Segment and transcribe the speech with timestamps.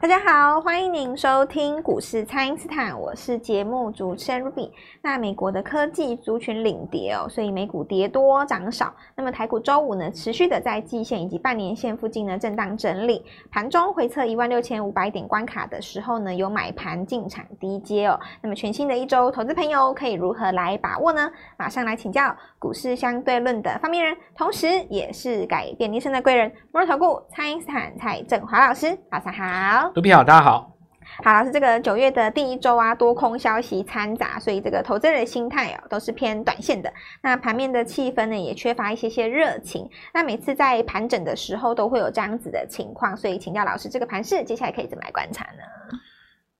[0.00, 4.70] 大家好，欢迎您收听股市蔡因斯坦，我是节目主持人 Ruby。
[5.02, 8.94] 那美国的科技族群领跌哦，所以美股跌多涨少。
[9.14, 18.18] 那么台股周五呢，持续的在季线以及半年线附近呢震荡整理，盘中回测一万六千五百点关卡的时候呢，有买盘进场低接哦。
[18.40, 21.30] 那么全新的一周，投资朋友可以如何来把握呢？
[21.58, 29.89] 马上来请教股市相对论的发明人，同时也是改变人生的贵人——摩尔投顾蔡因斯坦蔡正华老师，早上好。
[29.94, 30.76] 卢比好，大家好。
[31.24, 36.92] 好，老师，这个九月的第一周啊，多空消息掺杂，所以这个投资人的心态哦，都是偏短线的。
[37.20, 39.88] 那盘面的气氛呢，也缺乏一些些热情。
[40.14, 45.62] 那每次在盘整的时候，都会有这样子的情况，所以请教老师，这个盘势接下来可以怎么来观察呢？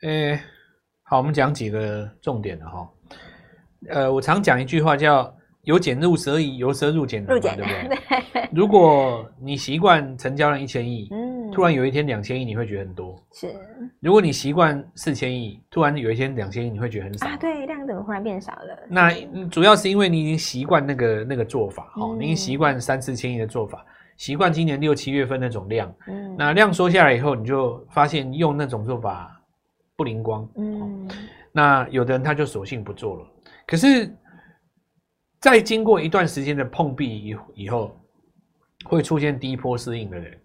[0.02, 0.40] 诶、欸，
[1.04, 2.88] 好，我们讲几个重点的哈。
[3.90, 5.32] 呃，我常讲一句话叫。
[5.64, 7.98] 由俭入奢易，由奢入俭难，对不对？
[8.32, 8.48] 对。
[8.50, 13.16] 如果你习惯成交量一千亿， 嗯，突然有一天两千亿，你会觉得很多。
[13.32, 13.54] 是。
[14.00, 17.26] 如果你习惯四千亿，突然有一天两千亿，你会觉得很少。
[17.26, 18.86] 啊，对，量怎么忽然变少了？
[18.88, 19.12] 那
[19.48, 23.84] 主要是因为你已经习惯那个那个做法，哦、嗯，你已经习惯三四千亿的做法，
[24.16, 25.94] 习惯今年六七月份那种量。
[26.06, 26.36] 嗯。
[26.36, 29.40] 那量缩下来以后，你就发现用那种做法
[29.96, 30.48] 不灵光。
[30.56, 31.08] 嗯。
[31.52, 33.26] 那有的人他就索性不做了，
[33.66, 34.14] 可是。
[35.40, 37.98] 在经过一段时间的碰壁以以后，
[38.84, 40.38] 会出现第一波适应的人。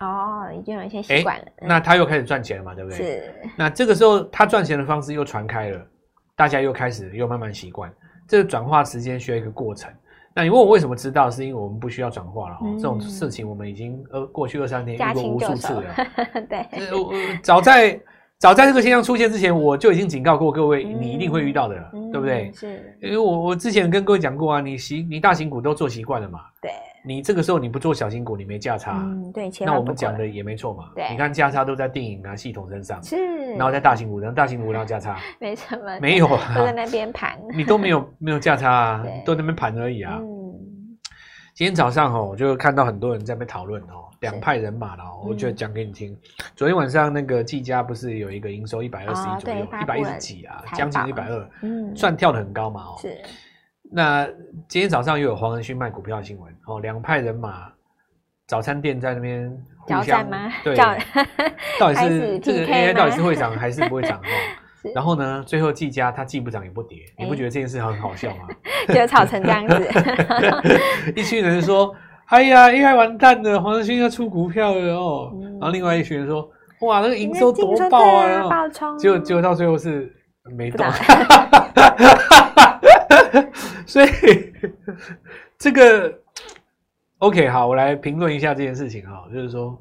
[0.00, 1.44] 哦，已经有一些习惯了。
[1.60, 2.96] 那他又开始赚钱了嘛，对不对？
[2.96, 3.34] 是。
[3.56, 5.86] 那这个时候他赚钱的方式又传开了，
[6.34, 7.92] 大家又开始又慢慢习惯。
[8.26, 9.90] 这个转化时间需要一个过程。
[10.34, 11.30] 那你问我为什么知道？
[11.30, 12.66] 是因为我们不需要转化了哈。
[12.76, 15.94] 这种事情我们已经呃过去二三年遇过无数次了。
[16.48, 17.40] 对。
[17.42, 18.00] 早在。
[18.38, 22.50] 早在这个现象出现之前，我就已经警告过各位，你一定会遇到的，嗯、对不对？
[22.54, 26.70] 是，因为我我之前跟各位讲过啊，你习你大型股都做习惯了嘛，对，
[27.02, 33.16] 你这个时候你不做小型股，你没价差，嗯，对，那我们讲的也没错嘛，对，你看价差都在电影啊系统身上，是，
[33.54, 40.18] 然后在大型股，然后大型股然后价差， 没什么，没有啊，都在那边盘， 你都没有没有价差啊，都在那边盘而已啊。
[40.20, 40.26] 嗯，
[41.54, 44.06] 今天早上哦，我就看到很多人在那边讨论哦。
[44.20, 46.14] 两派人马了，我就讲给你听。
[46.54, 52.98] 昨天晚上那个技嘉不是有一个营收一百二十亿左右，一百一十几啊，将近一百二，嗯，算跳得很高嘛，哦。
[53.00, 53.16] 是。
[53.92, 54.26] 那
[54.68, 57.68] 今天早上又有黄仁勋卖股票的新闻哦，两派人马，
[58.46, 60.50] 早餐店在那边互相吗？
[60.62, 60.76] 对，
[61.78, 64.30] 到底是这个 AI 到底是会涨还是不会涨哦？
[64.94, 68.48] 然后呢，最后技嘉它既不涨也不跌，你不觉得这件事很好笑吗？
[68.94, 69.90] 就炒成这样子，
[71.16, 71.94] 一群人说。
[72.30, 75.32] 哎呀，AI 完蛋了，黄仁勋要出股票了哦。
[75.34, 76.48] 嗯、然后另外一群人说
[76.86, 80.14] ：“哇，那个营收多爆啊！”爆冲，结果结果到最后是
[80.56, 80.86] 没动。
[83.86, 84.08] 所以
[85.58, 86.18] 这个
[87.18, 89.76] OK 好，我来评论一下这件事情哈，就是说，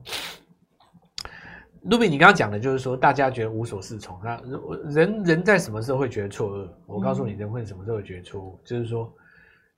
[1.83, 4.19] 卢比，你刚刚讲的就是说，大家觉得无所适从。
[4.23, 4.41] 那
[4.89, 6.67] 人人在什么时候会觉得错愕？
[6.85, 8.59] 我告诉你，人会什么时候会觉得错误？
[8.63, 9.11] 就是说。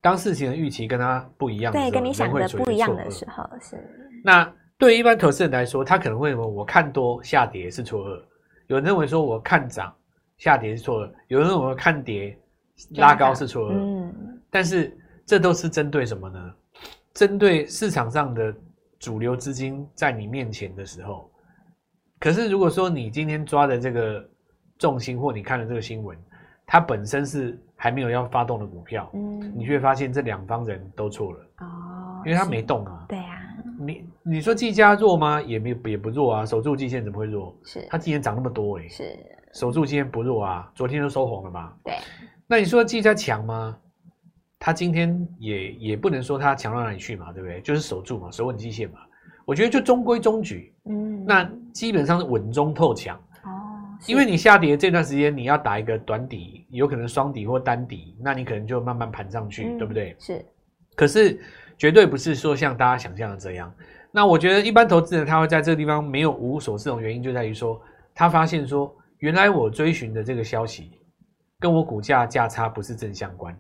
[0.04, 3.78] 当事情的预期跟他不一样的时候，对，跟你想的不一样的时候是。
[4.24, 8.20] 那对于一般投资人来说，他可能会认为我看多下跌是错愕，
[8.66, 9.94] 有人认为说我看涨
[10.40, 12.36] 下跌是错愕，有人认为我看跌
[12.96, 13.76] 拉高是错的。
[13.76, 16.54] 嗯，但是这都是针对什么呢？
[17.14, 18.54] 针对市场上的
[19.00, 21.30] 主流资金在你面前的时候。
[22.20, 24.28] 可是如果说你今天抓的这个
[24.78, 26.18] 重心，或你看了这个新闻，
[26.66, 27.60] 它本身是。
[27.84, 33.06] 还没有要发动的股票，嗯，你就会发现这两方人都错了哦，因为它没动啊。
[33.10, 33.40] 对啊，
[33.80, 35.42] 你你说技嘉弱吗？
[35.42, 37.58] 也没也不弱啊，守住季线怎么会弱？
[37.64, 39.20] 是，它今天涨那么多哎、欸，是，
[39.54, 41.74] 守住今天不弱啊，昨天都收红了嘛。
[41.84, 41.96] 对，
[42.52, 43.78] 那你说技嘉强吗？
[44.60, 47.62] 他今天也也不能说他强到哪里去嘛，对不对？
[47.62, 49.00] 就是守住嘛，守稳基线嘛。
[49.46, 53.16] 我觉得就中规中矩，嗯，那基本上是稳中透强。
[53.46, 60.14] 哦因为你下跌这段时间，你要打一个短底，有可能双底或单底，那你可能就慢慢盘上去，嗯、对不对？
[60.20, 60.46] 是。
[60.94, 61.40] 可是
[61.78, 63.74] 绝对不是说像大家想象的这样。
[64.12, 67.82] 那我觉得一般投资人他会在这个地方没有无所适从，原因就在于说，
[68.14, 70.92] 他发现说，原来我追寻的这个消息
[71.62, 73.58] 跟我股价价差不是正相关。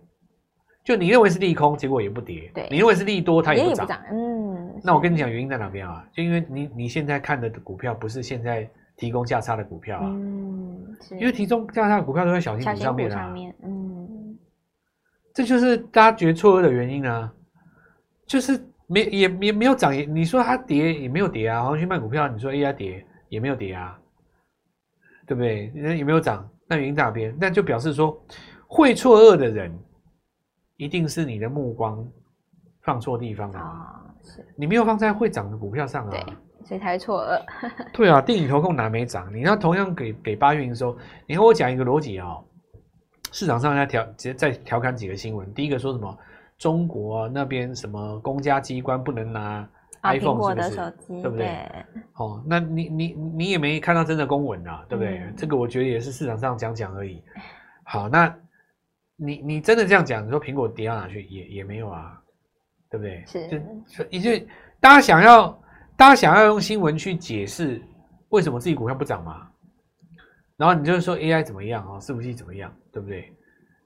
[0.83, 4.01] 就你认为是利空，结果也不跌；对，你认为是利多，它也不涨。
[4.11, 4.81] 嗯。
[4.83, 6.05] 那我跟你讲原因在哪边啊？
[6.11, 8.69] 就因为你你现在看的股票不是现在。
[8.97, 13.33] 提供价差的股票啊，嗯，因为提供价差的股票都在小型股上面啊，
[13.63, 14.37] 嗯，
[15.33, 17.33] 这就是大家觉得错愕的原因啊，
[18.27, 23.99] 就是没也也没有涨，也你说它跌也没有跌啊，然后去卖股票，你说 AI 跌也没有跌啊，
[25.25, 25.71] 对不对？
[25.73, 27.35] 人也没有涨，那原因在哪边？
[27.37, 28.17] 那就表示说
[28.65, 29.77] 会错愕的人，
[30.77, 32.07] 一定是你的目光
[32.81, 34.01] 放错地方了啊。
[34.01, 34.47] 哦，是。
[34.55, 36.11] 你没有放在会涨的股票上啊。
[36.11, 36.23] 对，
[36.63, 37.41] 所以才会错愕。
[37.91, 39.29] 对啊，电影投控哪没涨？
[39.35, 40.97] 你要同样给给八月营收，
[41.27, 42.37] 你和我讲一个逻辑啊。
[43.33, 45.53] 市场上在调，直接再调侃几个新闻。
[45.53, 46.17] 第一个说什么？
[46.57, 49.67] 中国那边什么公家机关不能拿
[50.03, 50.69] iPhone 是不是？
[50.69, 51.45] 的手机，对不对？
[51.45, 55.19] 对哦，那你你你也没看到真的公文啊，对不对？
[55.19, 57.21] 嗯、这个我觉得也是市场上讲讲而已。
[57.83, 58.33] 好，那
[59.15, 61.23] 你你真的这样讲，你说苹果跌到哪去？
[61.23, 62.21] 也也没有啊，
[62.89, 63.23] 对不对？
[63.25, 63.47] 是，
[63.87, 64.47] 就因为
[64.79, 65.49] 大家想要
[65.95, 67.81] 大家想要用新闻去解释
[68.29, 69.47] 为什么自己股票不涨嘛。
[70.57, 71.99] 然后你就是说 AI 怎么样啊？
[71.99, 73.33] 伺服器怎么样，对不对？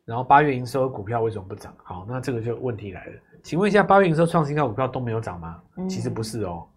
[0.03, 1.73] 然后八月营收股票为什么不涨？
[1.83, 3.13] 好，那这个就问题来了。
[3.45, 5.55] 请问一下，八月营收创新高股票都没有涨吗？
[5.77, 6.67] 嗯、其实不是哦，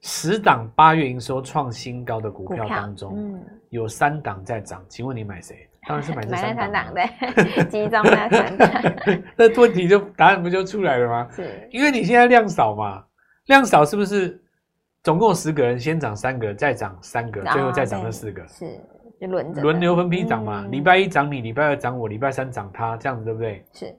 [0.00, 3.40] 十档八月营收创新高的股票当中，嗯、
[3.70, 4.84] 有三档在涨。
[4.88, 5.68] 请问你买谁？
[5.86, 6.56] 当然是买这三档。
[6.56, 6.94] 买那三档
[7.54, 9.22] 对， 集中那三档。
[9.38, 11.28] 那问题就答案不就出来了吗？
[11.30, 13.04] 是，因为你现在量少嘛，
[13.46, 14.42] 量少是不是？
[15.04, 18.44] 总共十个人，先涨三个，再涨三个，最后再涨那四个。
[18.48, 18.66] 是。
[19.20, 23.64] 就轮着轮流分批涨嘛，礼、嗯、拜一涨你，礼拜二涨我，礼拜三涨他，这样子对不对？
[23.72, 23.96] 是。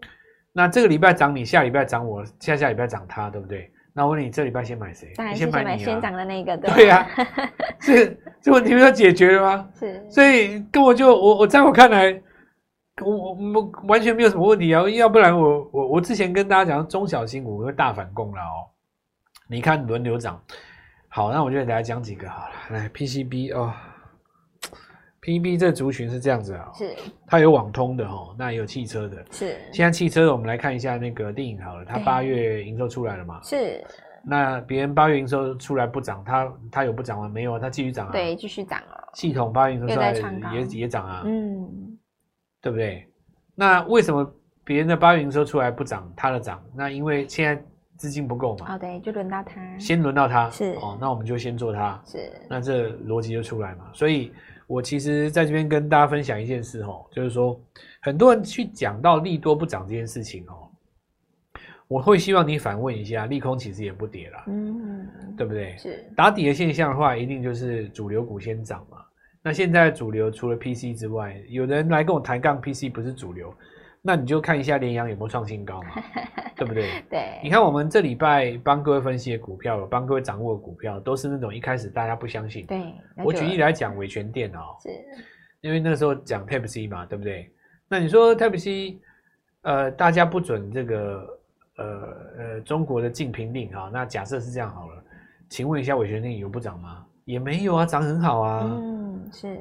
[0.57, 3.71] 那这个礼拜涨你，下礼拜涨我，下下礼拜涨他，对不对？
[3.93, 5.13] 那我问你，这礼拜先买谁？
[5.15, 6.73] 当然先买你、啊、先涨的那个，对。
[6.73, 7.49] 对呀、啊，
[7.79, 9.69] 这这问题不要解决了吗？
[9.77, 10.03] 是。
[10.09, 12.19] 所以跟我就我我在我看来，
[13.05, 18.65] 我我我完全没有什么问题啊，要不然我我我之前跟大家讲中小型股会大反攻了哦。
[19.47, 20.41] 你看轮流涨，
[21.07, 23.71] 好，那我就给大家讲几个好了，来 PCB 哦。
[25.27, 26.95] P B 这族群是这样子啊，是
[27.25, 29.57] 它有网通的哈，那也有汽车的，是。
[29.73, 33.41] 现在汽车的，我们来看一下那个电影好了，它八月营收出来了嘛？
[33.43, 33.83] 是。
[34.23, 37.27] 那别人八月营收出来不涨，它它有不涨吗？
[37.27, 38.13] 没有啊，它继续涨啊。
[38.13, 39.03] 对，继续涨啊。
[39.15, 40.13] 系统八月营收出来
[40.53, 41.97] 也也涨啊，嗯，
[42.61, 43.05] 对不对？
[43.53, 44.25] 那为什么
[44.63, 46.63] 别人的八月营收出来不涨，它的涨？
[46.73, 47.61] 那因为现在
[47.97, 48.75] 资金不够嘛。
[48.75, 49.77] 哦，对，就轮到它。
[49.77, 52.31] 先轮到它是哦，那我们就先做它是。
[52.49, 54.31] 那这逻辑就出来嘛，所以。
[54.67, 57.59] 我其实在这边跟大家分享一件事哦，就是说
[58.01, 60.69] 很多人去讲到利多不涨这件事情哦，
[61.87, 65.75] 我会希望你反问一下，利空其实也不跌啦，嗯，对不对？
[65.77, 68.97] 是打底的现象的话，一定就是主流股先涨嘛。
[69.41, 73.53] 那现在主流除了 PC 之外，有人来跟我抬杠，PC 不是主流。
[74.01, 75.89] 那你就看一下联阳有没有创新高嘛，
[76.55, 77.03] 对不对？
[77.09, 82.65] 对，你看我们这礼拜帮各位分析的股票，帮各位掌握的股票，都是那种一开始大家不相信。
[82.65, 84.89] 对，我举例来讲，伟诠电哦，是，
[85.61, 87.51] 因为那时候讲 Type C 嘛，对不对？
[87.87, 88.99] 那你说 Type C，
[89.61, 91.39] 呃，大家不准这个
[91.77, 91.85] 呃
[92.37, 95.03] 呃中国的禁评令哈，那假设是这样好了，
[95.49, 97.05] 请问一下伟诠电有不涨吗？
[97.25, 98.61] 也没有啊，涨很好啊。
[98.63, 99.59] 嗯，是。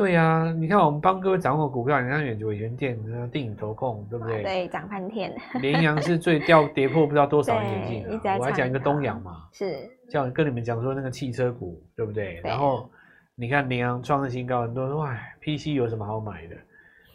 [0.00, 2.98] 对呀、啊，你看我们帮各位掌握股票，你看远伟诠电、
[3.30, 4.42] 电影投控，对不对？
[4.42, 5.30] 对，涨翻天。
[5.60, 8.18] 联阳是最掉跌破不知道多少年进了。
[8.38, 9.76] 我还讲一个东阳嘛，是，
[10.08, 12.40] 叫跟你们讲说那个汽车股，对不对？
[12.40, 12.90] 对然后
[13.34, 16.56] 你看联阳创了新高，很多人说哎，PC 有什么好买的？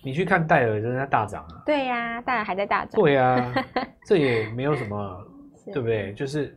[0.03, 1.63] 你去看戴尔，人家大涨啊。
[1.65, 3.01] 对呀、啊，戴尔还在大涨。
[3.01, 3.65] 对呀、啊，
[4.05, 5.27] 这也没有什么，
[5.73, 6.13] 对不对？
[6.13, 6.55] 就是。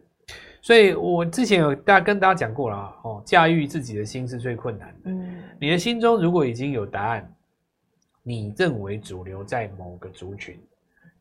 [0.61, 5.11] 所以我之前有大家跟大家讲过了哦，驾驭自己的心是最困难的。
[5.11, 7.33] 嗯，你的心中如果已经有答案，
[8.23, 10.59] 你认为主流在某个族群，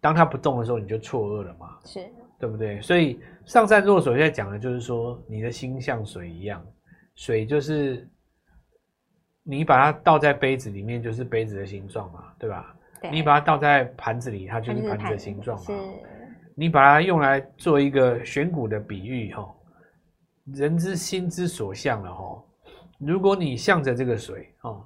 [0.01, 1.77] 当它不动的时候，你就错愕了嘛？
[1.85, 2.05] 是，
[2.39, 2.81] 对不对？
[2.81, 6.65] 所以上善若水在讲的就是说，你的心像水一样，
[7.15, 8.07] 水就是
[9.43, 12.75] 你把它倒在杯子里面，就是杯子的形状嘛，对吧？
[13.01, 13.11] 对。
[13.11, 15.65] 你把它倒在盘子里，它就是盘子的形状嘛。
[16.59, 19.47] 你把它用来做一个选股的比喻，哈，
[20.55, 22.43] 人之心之所向了，哈。
[22.97, 24.83] 如果你向着这个水，哦，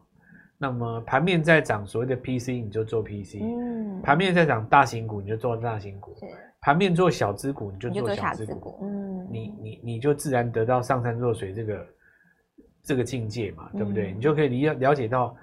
[0.57, 6.13] 那么盘面在涨，所谓的 PC 你就做 PC，嗯，盘面在涨大型股你就做大型股，
[6.59, 11.87] 盘面做小资股你就做小资股，嗯，你你你就自然得到上善若水这个
[12.83, 14.11] 这个境界嘛，对不对？
[14.11, 15.33] 你就可以理了解到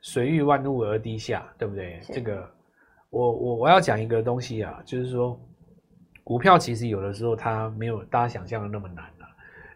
[0.00, 2.00] 水遇万物而低下，对不对？
[2.12, 2.44] 这个
[3.10, 5.40] 我我我要讲一个东西啊，就是说。
[6.28, 9.26] 股票其实有的时候它没有大家想象的那么难了。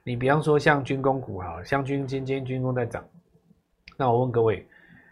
[0.04, 3.02] 你比方说像军工股哈，像军今天军工在涨，
[3.96, 4.68] 那我问各位，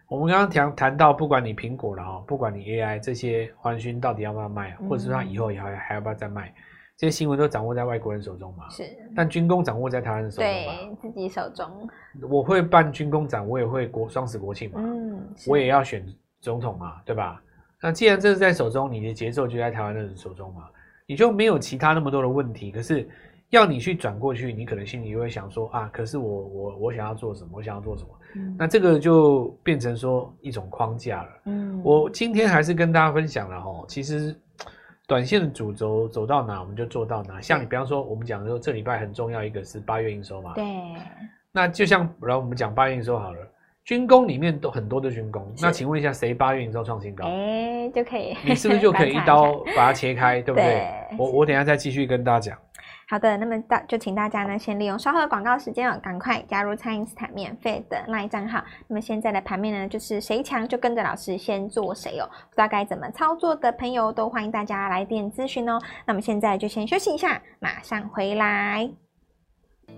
[0.07, 6.53] 我们刚刚谈谈到，不管你苹果了哈，不管你 AI 这些环讯到底要不要卖，或者是它以后也还还要不要再卖，
[6.99, 8.69] 这些新闻都掌握在外国人手中嘛？
[8.69, 8.85] 是。
[9.17, 11.89] 但军工掌握在台湾人手中对自己手中。
[12.29, 16.07] 我会办军工展，我也会国双十国庆嘛，嗯，我也要选
[16.43, 17.43] 总统嘛，对吧？
[17.81, 20.69] 那既然这是在手中，你的节奏就在台湾的人手中嘛。
[21.11, 23.05] 你就没有其他那么多的问题，可是
[23.49, 27.51] 要你去转过去，你可能心里会想说啊，可是我我我想要做什么？
[27.55, 28.09] 我想要做什么？
[28.37, 31.29] 嗯，那这个就变成说一种框架了。
[31.47, 34.33] 嗯，我今天还是跟大家分享了哈，其实
[35.09, 37.41] 短线的主轴走到哪，我们就做到哪。
[37.41, 40.65] 像你比方说，我们讲说这礼拜很重要一个是八月营收嘛，对。
[41.51, 43.41] 那就像然后我们讲八月营收好了，
[43.85, 45.53] 军工里面都很多的军工。
[45.61, 47.25] 那请问一下，谁八月营收创新高？
[47.27, 48.37] 哎、欸，就可以。
[48.45, 50.65] 你是不是就可以一刀 把它切开，对不对？
[50.65, 52.59] 对我我等一下再继续跟大家讲。
[53.09, 58.63] 好的，那么大就请大家呢，先利用稍后的广告时间哦，赶快加入蔡因斯坦免费的 LINE 账号。
[58.87, 62.29] 那么现在的盘面呢，就是谁强就跟着老师先做谁哦。
[62.51, 65.81] 不知道该怎么操作的朋友，都欢迎大家来电咨询哦。
[66.07, 68.89] 那么现在就先休息一下，马上回来。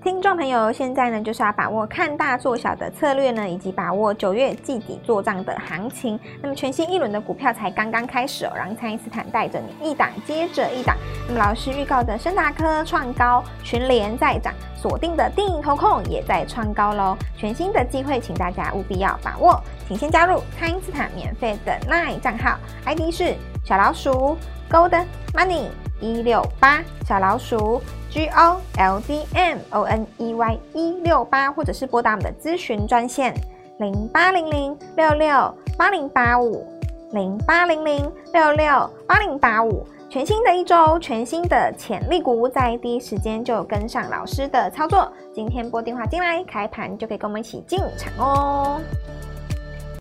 [0.00, 6.18] 听众朋友，现在呢就是要把握看大做小的策略呢，以及把握九月季底做账的行情。
[6.40, 10.96] 那么全新一轮的股票才刚刚开始哦，让蔡因斯坦带着你一档接着一档。
[11.28, 17.16] 那么老师预告的深达科创高，群联在涨，锁定的电影投控也在创高喽。
[17.36, 19.60] 全新的机会，请大家务必要把握。
[19.86, 24.36] 请先加入蔡因斯坦免费的 LINE 账号，ID 是小老鼠
[24.68, 25.66] Gold Money
[26.00, 27.80] 一六八小老鼠。
[28.12, 33.34] G O L D M O N E Y 一六八，或者是拨打我们的咨询专线
[33.78, 36.70] 零八零零六六八零八五
[37.12, 39.86] 零八零零六六八零八五。
[40.10, 45.10] 全新的一周，全新的潜力股，在第一时间就跟上老师的操作。
[45.34, 48.78] 今天拨电话进来，开盘就可以跟我们一起进场哦。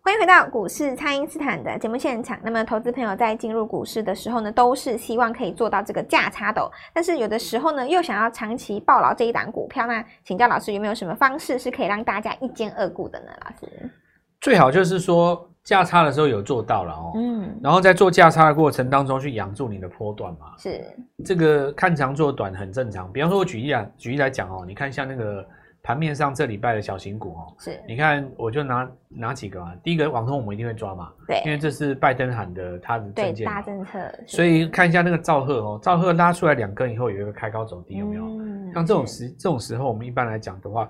[0.03, 2.35] 欢迎回到股市，蔡因斯坦的节目现场。
[2.43, 6.65] 那么，投资朋友在进入股市的时候呢，都是希望可以做到这个价差的哦。
[6.91, 13.27] 但是有的时候呢，又想要长期抱牢这一档股票，那请教老师有没有什么方式是可以让大家一兼二顾的呢？
[13.45, 13.91] 老师，
[14.39, 20.57] 最好就是说价差的时候有做到了哦，嗯，然后在做价差的过程当中去养住你的波段嘛。
[20.57, 20.83] 是
[21.23, 23.11] 这个看长做短很正常。
[23.13, 25.47] 比方说，我举例啊，举例来讲哦，你看像那个。
[25.83, 38.23] 盘面上这礼拜的小型股哦，是，你看我就拿拿几个啊，第一个网通我们一定会抓嘛，对，因为这是拜登喊的他的政见大政策，所以看一下那个兆赫哦，兆赫拉出来两根以后有一个开高走低，有没有？
[38.25, 40.87] 嗯，像这种时这种时候，我们一般来讲的话，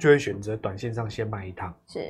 [0.00, 2.00] 就会选择短线上先卖一趟，是。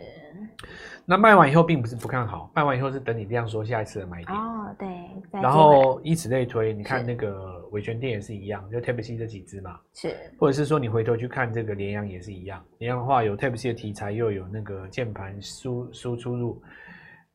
[1.05, 4.89] 那卖完以后并不是不看好，卖完以后是等你量缩下一次的买点哦，对。
[5.33, 10.15] 然后以此类推，你看那个伟权店也是一样，就 Type C 这几只嘛，是。
[10.39, 16.63] 或者是说你回头去看这个联阳也是一样，联阳的话有 Type C 的题材，又有那个键盘输输出入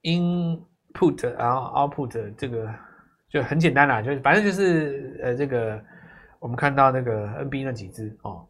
[0.04, 2.74] input，然后 output 这个
[3.30, 5.84] 就很简单啦，就是反正就是呃这个
[6.40, 8.48] 我们看到那个 NB 那几只哦，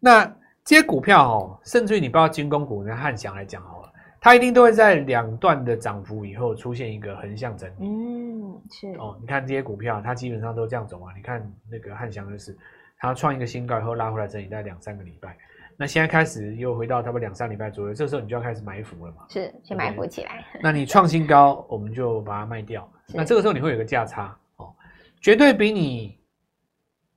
[0.00, 0.24] 那
[0.70, 3.92] 这些股票哦，甚至于你不知道军工股，那汉翔来讲好了。
[4.20, 7.88] 它一定都会在两段的涨幅以后出现一个横向整理。
[7.88, 9.18] 嗯，是哦。
[9.20, 11.12] 你看这些股票，它基本上都这样走啊。
[11.16, 12.56] 你看那个汉翔就是，
[13.00, 15.36] 它创一个新高以后拉回来整理，大概两三个礼拜。
[15.76, 19.24] 那现在开始又回到差不多两三礼拜左右，这时候你就要开始埋伏了嘛。
[19.28, 20.44] 是，先埋伏起来。
[20.62, 22.88] 那你创新高，我们就把它卖掉。
[23.12, 24.72] 那这个时候你会有个价差哦，
[25.20, 26.16] 绝对比你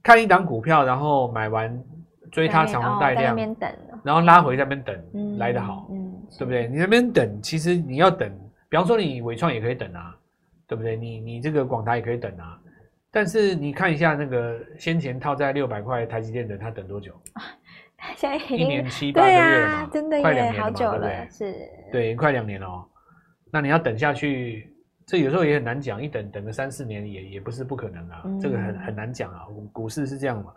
[0.01, 1.79] 看一档股票，然后买完
[2.33, 3.37] 追它长红带量，
[4.03, 5.87] 然后拉回在那边等、嗯、来得好。
[5.89, 6.09] 嗯
[6.39, 6.67] 对不对？
[6.67, 8.27] 你那边等，其实你要等，
[8.67, 10.17] 比方说你伟创也可以等啊，
[10.65, 10.97] 对不对？
[10.97, 12.59] 你你这个广达也可以等啊，
[13.11, 17.13] 但是你看一下那个先前套在六百块台积电的，他等多久？
[18.15, 21.29] 现在一年七八个月了嘛，啊、真的快两年了嘛，好久了，对不对？
[21.29, 22.83] 是，对，快两年了哦。
[23.51, 24.73] 那你要等下去，
[25.05, 29.41] 这有时候也很难讲，一等等个三四年也也不是不可能啊，嗯、这个很很难讲啊。
[29.71, 30.51] 股市是这样嘛，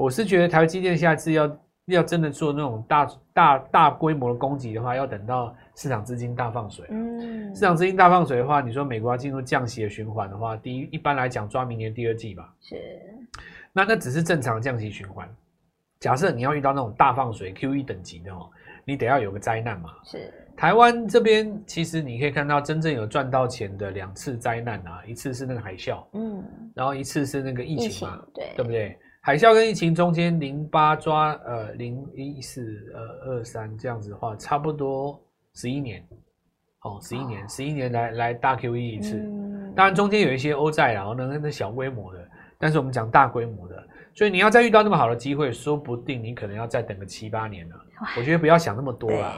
[0.00, 1.50] 我是觉得台积电下次要。
[1.86, 6.86] 要真的做那种大大大规模的攻击的话，要等到市场资金大放水。
[6.88, 12.54] 嗯，市场资金大放水的话，你说美国要进入降息的循环的话，第一一般来讲抓明年第二季吧。
[12.60, 12.76] 是，
[13.72, 15.28] 那那只是正常的降息循环。
[15.98, 18.48] 假设你要遇到那种大放水 QE 等级的哦，
[18.84, 19.90] 你得要有个灾难嘛。
[20.04, 26.40] 是，台湾这边其实你可以看到真正有赚到钱的两次灾难啊，一次是那个海啸，嗯，
[26.72, 28.96] 然后一次是那个疫情嘛，对，对不对？
[29.22, 35.20] 海啸跟疫情中间，零八抓呃零一四呃二三这样子的话，差不多
[35.54, 36.02] 十一年，
[36.82, 42.26] 哦，十一年，十一年来来大 QE 一次，嗯、当然中间有一些欧债，然后呢那小规模的，
[42.58, 47.76] 但是我们讲大规模的，所以你要再遇到那么好的机会，说不定你可能要再等个七八年了。
[48.16, 49.36] 我觉得不要想那么多啦。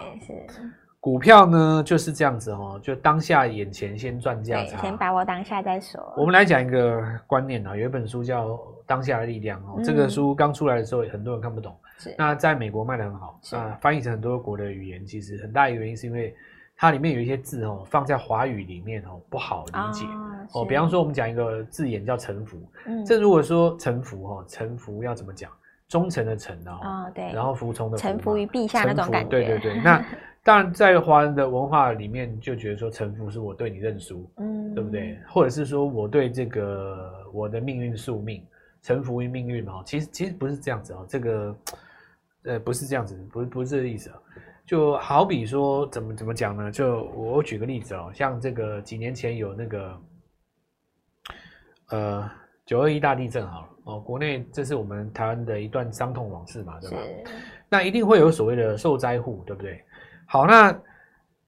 [1.01, 6.01] 股票呢就是这样子哦，就当下眼前先赚价差，先把握当下再说。
[6.17, 8.51] 我们来讲一个观念啊，有一本书叫
[8.93, 11.75] 《当下的力量》哦，嗯、这个书刚出来的时候很多人看不懂，
[12.19, 13.57] 那在美国卖的很好，是。
[13.57, 16.35] 啊，翻译成很多国的语言，其实很大一个原因是因为
[16.77, 20.05] 它里面有一些字哦，放在华语里面哦不好理解。
[20.05, 20.65] 哦，哦。
[20.67, 25.51] 比方说我们讲一个字眼叫臣服，嗯，这如果说臣服哈，臣服要怎么讲？
[25.89, 29.81] 忠诚的诚啊，哦，对，然后服从的臣服于陛下那种感觉，对对对。
[29.85, 30.05] 那
[30.43, 35.17] 当然，在华人的文化里面，就觉得说臣服是我对你认输，嗯，对不对？
[35.29, 38.43] 或者是说我对这个我的命运宿命
[38.83, 41.57] 臣服于命运哦，其实其实不是这样子哦，这个
[42.45, 44.19] 呃不是这样子，不是不是这个意思啊。
[44.65, 46.71] 就好比说怎么怎么讲呢？
[46.71, 50.01] 就我举个例子哦，像这个几年前有那个
[51.91, 52.31] 呃
[52.65, 56.97] 九二一大地震好了哦，国内这是我们台湾的一段伤痛往事嘛，对吧？
[57.69, 59.83] 那一定会有所谓的受灾户，对不对？
[60.27, 60.73] 好，那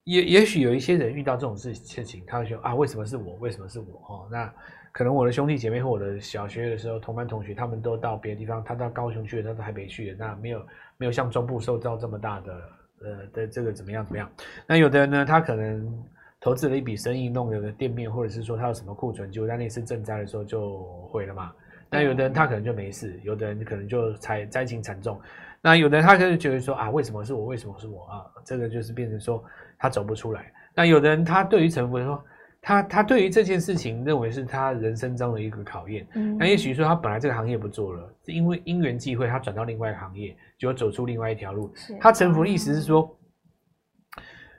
[0.03, 3.35] 也也许有一些人遇到这种事事情，他会说啊，为什么是我？
[3.35, 4.01] 为什么是我？
[4.07, 4.53] 哦，那
[4.95, 12.53] 可能我的兄弟姐妹和我的小学的时候同班同学，他们都到别的地方，他到高雄去了，他到台北去了，那没有没有像中部受到这么大的
[13.01, 14.31] 呃的这个怎么样怎么样？
[14.65, 16.01] 那有的人呢，他可能
[16.39, 21.51] 投资了一笔生意，弄了个店面，或者是说他有什么库存，就在那次赈灾的时候就毁了嘛。
[21.89, 25.19] 那有的人他可能就没事，有的人可能就灾灾情惨重。
[25.61, 27.43] 那有的人他可能觉得说啊，为什么是我？
[27.43, 28.23] 为什么是我啊？
[28.45, 29.43] 这个就是变成说
[29.77, 30.53] 他走不出来。
[30.73, 32.23] 那有的人他对于臣服说，
[32.67, 36.03] 他他对于这件事情认为是他人生中的一个考验。
[36.15, 41.71] 嗯，那也许说他本来这个行业不做了，因为因缘际会他转到另外一个行业，就走出另外一条路。
[42.01, 43.15] 他臣服的意思是说，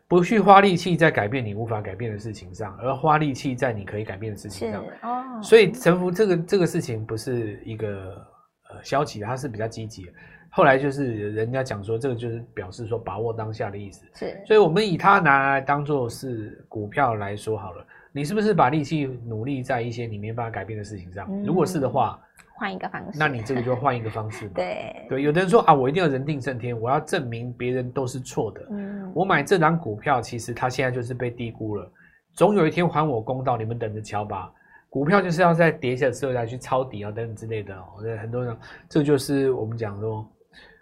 [0.07, 4.85] 不去花力气在改变你无法改变的事情上，而花力气在你可以改变的事情上。
[5.03, 8.25] 哦，所以臣服这个这个事情不是一个
[8.71, 10.13] 呃消极的，它是比较积极的。
[10.49, 14.07] 后来就是人家讲说，这个就是表示说把握当下的意思。
[14.15, 17.85] 是，所以我们以它拿来当做是股票来说好了。
[18.17, 21.27] 你是不是把力气努力在一些你没办法改变的事情上？
[21.31, 22.19] 嗯、如果是的话，
[22.55, 24.49] 换一个方式，那你这个就换一个方式。
[24.57, 28.67] 对对，有的人说啊，我一定要人定胜天，我要证明别人都是错的。
[28.71, 31.93] 嗯，我买这档股票，其实它现在就是被低估了，
[32.33, 34.51] 总有一天还我公道，你们等着瞧吧。
[34.89, 37.77] 股票就是要在跌下之后再去抄底啊，等等之类的。
[37.77, 38.57] 哦，很多人，
[38.89, 40.27] 这就是我们讲说。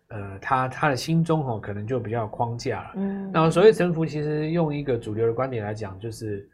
[0.09, 2.91] 呃，他他的心中哦，可能就比较有框架了。
[2.95, 6.49] 嗯，那所谓臣服，其实用一个主流的观点来讲，就是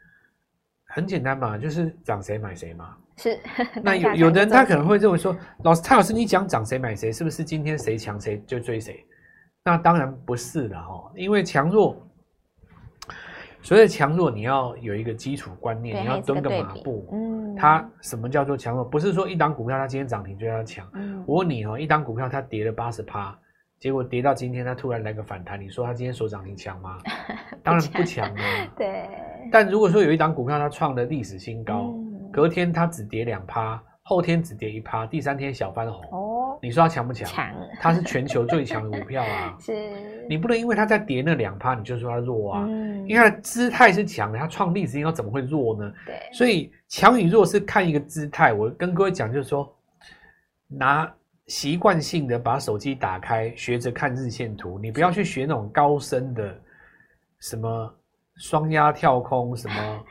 [0.90, 2.96] 很简单嘛，就是涨谁买谁嘛。
[3.16, 3.38] 是。
[3.82, 9.04] 那有有的人他可能会认为说，老师蔡老师，你讲涨谁买谁，是不是今天谁强谁就追谁？
[9.64, 11.96] 那当然不是的哈，因为强弱，
[13.62, 17.08] 所谓强弱，你要有一个基础观念，你要蹲个马步。
[17.12, 17.54] 嗯。
[17.56, 18.84] 它什么叫做强弱？
[18.84, 20.88] 不是说一档股票它今天涨停就要强。
[20.94, 21.22] 嗯。
[21.26, 23.38] 我问你哦，一档股票它跌了八十趴。
[23.78, 26.98] 结果跌到今天，它突然来个反弹，你说它今天所涨停强吗？
[27.62, 28.42] 当然不强啊。
[28.76, 29.08] 对。
[29.50, 36.02] 但如果说有一档股票它创了历史新高，嗯、隔天它只跌两趴，后天只跌一趴，第三天小翻红。
[36.10, 36.58] 哦。
[36.62, 37.28] 你说它强不强？
[37.28, 37.54] 强。
[37.80, 39.56] 它是全球最强的股票啊。
[39.60, 39.72] 是。
[40.28, 42.64] 你不能因为它在跌那两趴，你就说它弱啊。
[42.68, 43.08] 嗯。
[43.08, 45.92] 因为它的姿态是强的，它创历史新高怎么会弱呢？
[46.04, 46.20] 对。
[46.32, 48.52] 所以强与弱是看一个姿态。
[48.52, 49.72] 我跟各位讲，就是说
[50.68, 51.12] 拿。
[51.46, 54.78] 习惯性的把手机打开，学着看日线图。
[54.78, 56.56] 你不要去学那种高深的，
[57.40, 57.92] 什么
[58.40, 60.04] 双压跳空，什么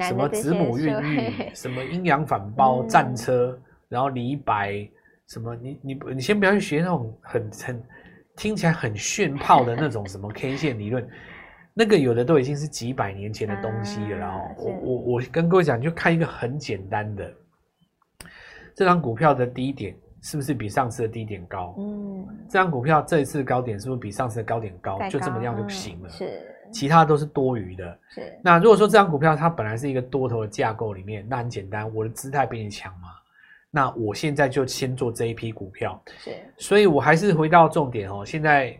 [0.08, 3.56] 什么子母孕育， 什么阴阳反包战车，
[3.88, 4.88] 然后李白，
[5.28, 7.82] 什么你你你先不要去学那种很很
[8.36, 11.06] 听起来很炫炮的那种 什么 K 线理论，
[11.74, 14.16] 那个有的都已经是几百年前的东西了。
[14.16, 17.32] 然后我我我跟各位讲，就看一个很简单的，
[18.74, 19.94] 这张股票的低点。
[20.26, 21.74] 是不是比上次的低点高？
[21.76, 24.96] 嗯，这张股票这一次的高点是不是比上次的高点高？
[24.98, 26.08] 高就这么样就行了。
[26.08, 26.40] 是，
[26.74, 27.98] 其他都是多余的。
[28.10, 28.38] 是。
[28.42, 33.08] 那如果说这张股票它本来是一个多头的架构里面，那很简单，我的姿态比你强嘛。
[33.70, 36.00] 那我现在就先做这一批股票。
[36.18, 36.32] 是。
[36.58, 38.76] 所以我还是回到重点哦，现在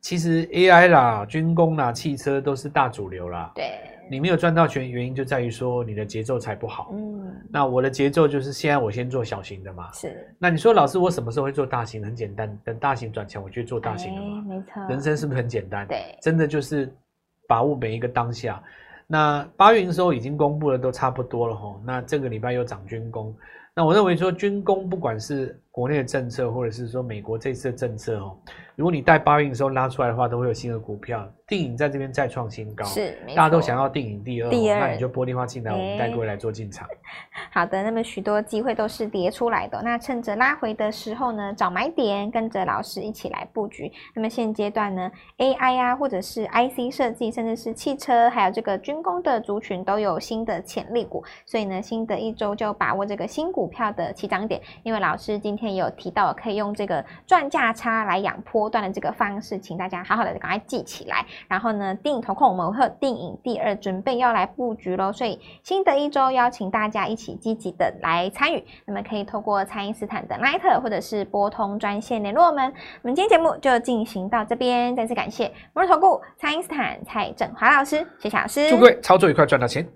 [0.00, 3.50] 其实 AI 啦、军工啦、汽车都是大主流啦。
[3.54, 3.78] 对。
[4.10, 6.90] 你没有赚到钱，原因就在于说你的节奏才不好。
[6.92, 9.90] 嗯，那我的节奏就是现在我先做小型的嘛。
[9.92, 10.28] 是。
[10.38, 12.04] 那你说老师，我什么时候会做大型？
[12.04, 14.44] 很简单，等大型转强，我就做大型的嘛。
[14.48, 14.86] 没错。
[14.88, 15.86] 人生是不是很简单？
[15.86, 16.18] 对。
[16.20, 16.92] 真的就是
[17.46, 18.62] 把握每一个当下。
[19.06, 21.80] 那八月营收已经公布了，都差不多了哈。
[21.84, 23.34] 那这个礼拜又涨军工。
[23.74, 28.36] 那我认为说军工不管是国内的政策，或者是说美国这次的政策哦。
[28.76, 31.26] 如果你带八运的时候拉出来的话，都会有新的股票。
[31.46, 36.88] 电影在这边再创新高，是，大家都想要电影第二，第二，那你就拨电话进来，我们带各位来做进场。
[37.52, 43.92] 好的，那么许多机会都是叠出来的，那趁着拉回的时候呢，找买点，跟着老师一起来布局。
[44.14, 61.24] 那么现阶段呢，AI 啊，或者是 IC 设计，甚至是汽车，还有这个军工的族群都有新的潜力股，所以呢，新的一周就把握这个新股票的起涨点，因为老师今天今天有提到可以用这个赚价差来养波段的这个方式，请大家好好的赶快记起来。
[61.46, 68.64] 然后呢，电影投控我们会有电影第二准备要来布局喽，所以新的一周邀请大家一起积极的来参与。
[68.86, 72.66] 那么可以透过蔡因斯坦的 Line 或者是拨通专线联络我们。
[73.02, 79.86] 我们今天节目就进行到这边，再次感谢摩尔投顾蔡因斯坦蔡振华老师，谢谢老师，祝各位操作愉快，赚到钱。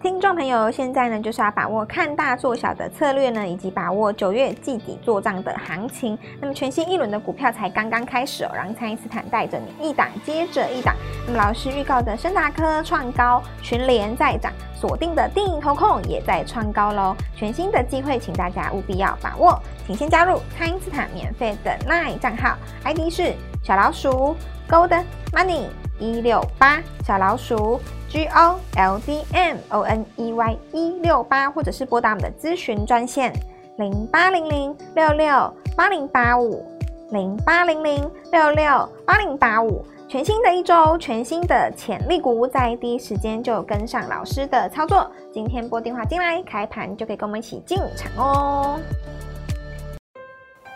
[0.00, 6.16] 听众朋友，现在呢就是要把握看大做小的策略呢，以及把握九月季底做账的行情。
[6.40, 10.94] 那么全新一轮的股票才刚刚开始哦，让蔡因斯坦带着你一档接着一档。
[11.26, 17.16] 那么老师预告的深达科创高，群联在涨，锁定的电影投控也在创高喽。
[17.34, 23.34] 全新的机会，请大家务必要把握，请先加入蔡因斯坦免费的 LINE 账号，ID 是
[23.64, 24.36] 小老鼠
[24.68, 25.64] Gold Money
[25.98, 27.80] 一六八小老鼠。
[28.10, 33.30] G O L D M O N E Y 一六八，或者是拨打我们的咨询专线
[33.76, 36.64] 零八零零六六八零八五
[37.10, 39.84] 零八零零六六八零八五。
[40.08, 45.06] 全新的一周，全新的潜力股，在第一时间就跟上老师的操作。
[45.30, 48.80] 今天拨电话进来，开盘就可以跟我们一起进场哦。